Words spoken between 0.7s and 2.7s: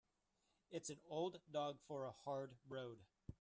It's an old dog for a hard